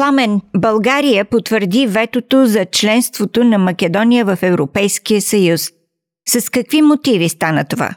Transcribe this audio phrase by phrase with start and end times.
[0.00, 0.32] Пламен,
[0.66, 5.62] България потвърди ветото за членството на Македония в Европейския съюз.
[6.32, 7.90] С какви мотиви стана това?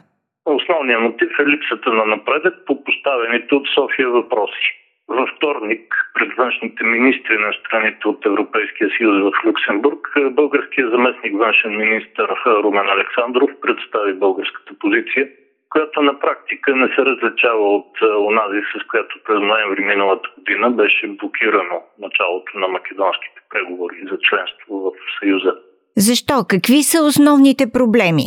[0.58, 4.66] Основният мотив е липсата на напредък по поставените от София въпроси.
[5.08, 11.76] Във вторник пред външните министри на страните от Европейския съюз в Люксембург българският заместник външен
[11.76, 15.28] министр Румен Александров представи българската позиция–
[15.72, 17.92] която на практика не се различава от
[18.30, 24.72] онази, с която през ноември миналата година беше блокирано началото на македонските преговори за членство
[24.84, 25.54] в Съюза.
[25.96, 26.34] Защо?
[26.48, 28.26] Какви са основните проблеми?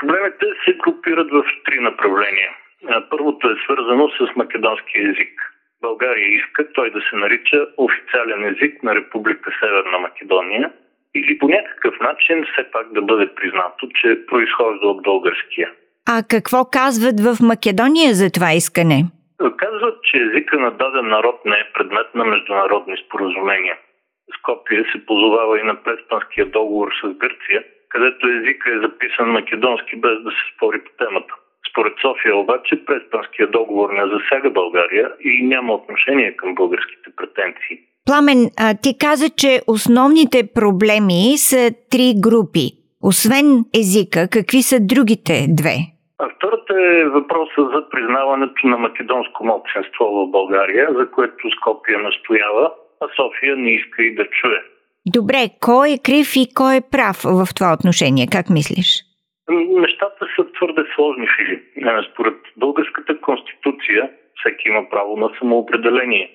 [0.00, 2.50] Проблемите се групират в три направления.
[3.10, 5.34] Първото е свързано с македонски язик.
[5.82, 10.72] България иска той да се нарича официален език на Република Северна Македония
[11.14, 15.70] или по някакъв начин все пак да бъде признато, че произхожда от българския.
[16.08, 19.04] А какво казват в Македония за това искане?
[19.64, 23.76] Казват, че езика на даден народ не е предмет на международни споразумения.
[24.38, 30.16] Скопия се позовава и на Преспанския договор с Гърция, където езика е записан македонски без
[30.24, 31.34] да се спори по темата.
[31.70, 37.76] Според София обаче Преспанския договор не засяга България и няма отношение към българските претенции.
[38.06, 42.66] Пламен, а ти каза, че основните проблеми са три групи.
[43.02, 45.91] Освен езика, какви са другите две?
[46.22, 52.72] А втората е въпроса за признаването на македонско младсенство в България, за което Скопия настоява,
[53.00, 54.62] а София не иска и да чуе.
[55.06, 58.26] Добре, кой е крив и кой е прав в това отношение?
[58.32, 58.88] Как мислиш?
[59.84, 61.62] Нещата са твърде сложни, Филип.
[62.12, 66.30] Според българската конституция всеки има право на самоопределение.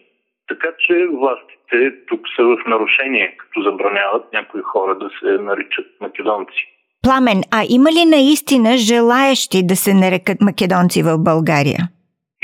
[0.47, 6.76] Така че властите тук са в нарушение, като забраняват някои хора да се наричат македонци.
[7.07, 11.81] Пламен, а има ли наистина желаещи да се нарекат македонци в България?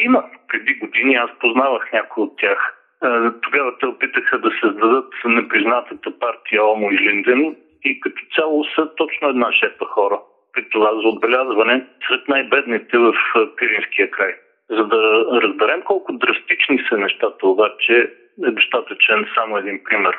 [0.07, 0.21] Има.
[0.49, 2.59] Преди години аз познавах някои от тях.
[3.03, 3.07] Е,
[3.43, 9.29] тогава те опитаха да създадат непризнатата партия Омо и Линден и като цяло са точно
[9.29, 10.19] една шепа хора.
[10.53, 14.33] При това за отбелязване сред най-бедните в е, Пиринския край.
[14.69, 14.99] За да
[15.41, 18.11] разберем колко драстични са нещата, обаче
[18.47, 20.15] е достатъчен само един пример.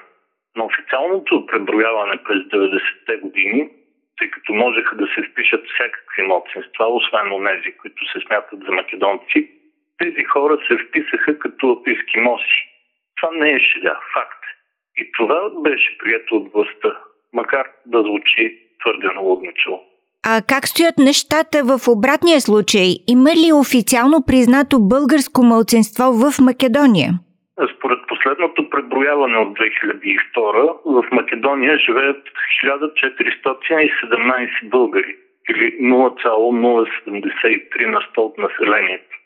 [0.56, 3.70] На официалното преброяване през 90-те години
[4.18, 9.50] тъй като можеха да се впишат всякакви младсинства, освен онези, които се смятат за македонци,
[9.98, 12.58] тези хора се вписаха като ескимоси.
[13.16, 14.42] Това не е шега, факт.
[14.96, 16.98] И това беше прието от властта,
[17.32, 19.84] макар да звучи твърде налудничево.
[20.26, 22.88] А как стоят нещата в обратния случай?
[23.08, 27.10] Има ли официално признато българско мълцинство в Македония?
[28.24, 32.28] Последното преброяване от 2002 в Македония живеят
[32.64, 35.16] 1417 българи
[35.50, 39.16] или 0,073 на 100 от населението.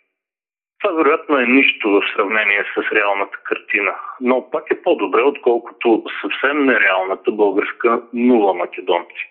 [0.81, 6.65] Това вероятно е нищо в сравнение с реалната картина, но пак е по-добре, отколкото съвсем
[6.65, 9.29] нереалната българска нула македонци.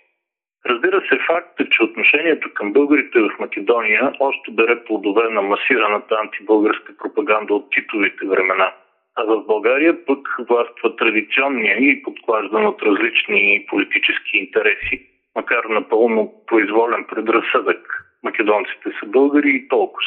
[0.65, 6.15] Разбира се, факт е, че отношението към българите в Македония още бере плодове на масираната
[6.23, 8.73] антибългарска пропаганда от титовите времена–
[9.17, 17.05] а в България пък властва традиционния и подклаждан от различни политически интереси, макар напълно произволен
[17.09, 18.03] предразсъдък.
[18.23, 20.05] Македонците са българи и толкова.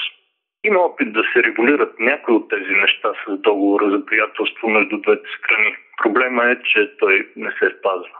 [0.64, 5.28] Има опит да се регулират някои от тези неща с договора за приятелство между двете
[5.38, 5.76] страни.
[6.02, 8.16] Проблема е, че той не се спазва.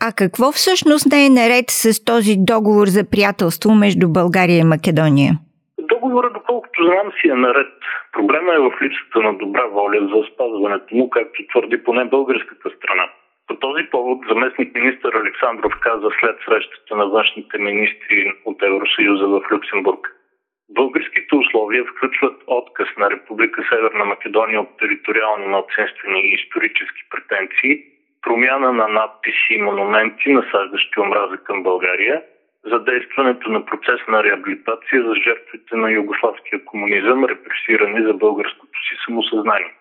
[0.00, 5.32] А какво всъщност не е наред с този договор за приятелство между България и Македония?
[6.46, 7.74] Доколкото знам, си е наред.
[8.12, 13.10] Проблема е в липсата на добра воля за спазването му, както твърди поне българската страна.
[13.46, 19.42] По този повод заместник министър Александров каза след срещата на външните министри от Евросъюза в
[19.52, 20.12] Люксембург.
[20.68, 27.82] Българските условия включват отказ на Република Северна Македония от териториални малцинствени и исторически претенции,
[28.22, 32.22] промяна на надписи и монументи, насаждащи омраза към България–
[32.74, 39.74] задействането на процес на реабилитация за жертвите на югославския комунизъм, репресирани за българското си самосъзнание.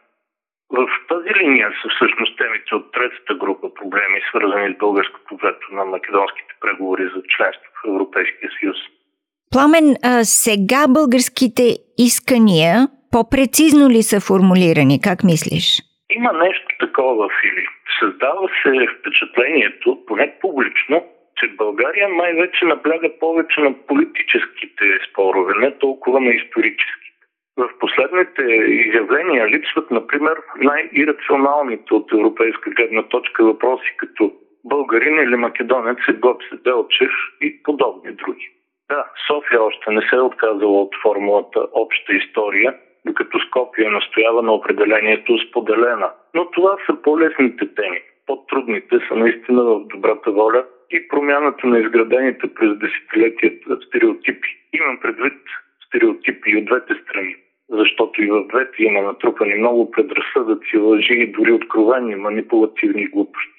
[0.70, 5.86] В тази линия са всъщност темите от третата група проблеми, свързани с българското вето на
[5.86, 8.78] македонските преговори за членство в Европейския съюз.
[9.52, 11.66] Пламен, а сега българските
[11.98, 12.76] искания
[13.12, 15.02] по-прецизно ли са формулирани?
[15.02, 15.66] Как мислиш?
[16.10, 17.66] Има нещо такова, Фили.
[18.00, 21.04] Създава се впечатлението, поне публично,
[21.38, 27.06] че България май вече набляга повече на политическите спорове, не толкова на исторически.
[27.58, 34.32] В последните изявления липсват, например, най-ирационалните от европейска гледна точка въпроси, като
[34.66, 37.12] българин или македонец е Гоце Делчев
[37.42, 38.50] и подобни други.
[38.90, 44.54] Да, София още не се е отказала от формулата обща история, докато Скопия настоява на
[44.54, 46.12] определението споделена.
[46.34, 48.02] Но това са по-лесните теми.
[48.28, 54.50] По-трудните са наистина в добрата воля и промяната на изградените през десетилетията стереотипи.
[54.74, 55.42] Имам предвид
[55.88, 57.36] стереотипи и от двете страни,
[57.70, 63.56] защото и в двете има натрупани много предразсъдъци, лъжи и дори откровени манипулативни глупости.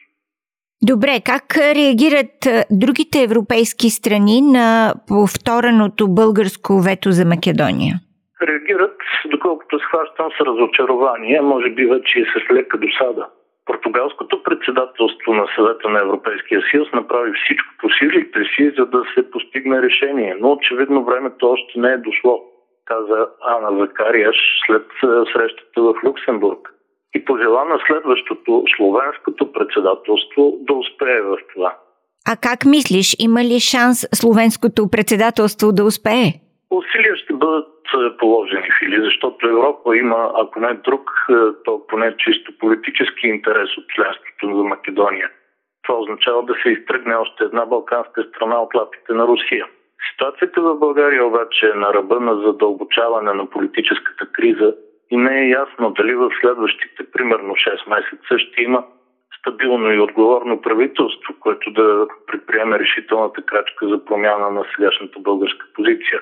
[0.82, 7.94] Добре, как реагират другите европейски страни на повтореното българско вето за Македония?
[8.42, 8.98] Реагират,
[9.30, 13.28] доколкото схващам с разочарование, може би вече и с лека досада.
[13.66, 19.30] Португалското председателство на съвета на Европейския съюз направи всичко по силите си, за да се
[19.30, 22.40] постигне решение, но очевидно времето още не е дошло,
[22.84, 24.36] каза Ана Закариаш
[24.66, 24.86] след
[25.32, 26.76] срещата в Люксембург
[27.16, 31.76] и пожела на следващото словенското председателство да успее в това.
[32.30, 36.28] А как мислиш, има ли шанс словенското председателство да успее?
[36.70, 37.66] Усилия ще бъдат
[38.18, 41.34] положени фили, защото Европа има, ако не друг, е,
[41.64, 45.30] то поне чисто политически интерес от членството за Македония.
[45.82, 49.66] Това означава да се изтръгне още една балканска страна от лапите на Русия.
[50.12, 54.74] Ситуацията в България обаче е на ръба на задълбочаване на политическата криза
[55.10, 58.84] и не е ясно дали в следващите примерно 6 месеца ще има
[59.38, 66.20] стабилно и отговорно правителство, което да предприеме решителната крачка за промяна на сегашната българска позиция.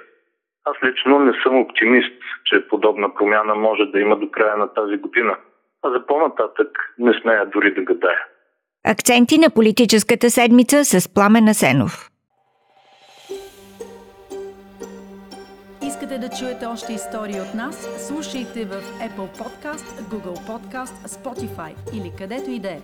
[0.65, 4.97] Аз лично не съм оптимист, че подобна промяна може да има до края на тази
[4.97, 5.37] година.
[5.83, 6.69] А за по-нататък
[6.99, 8.19] не смея дори да гадая.
[8.85, 12.11] Акценти на политическата седмица с Пламен Асенов.
[15.83, 18.07] Искате да чуете още истории от нас?
[18.09, 18.75] Слушайте в
[19.07, 22.81] Apple Podcast, Google Podcast, Spotify или където и да е.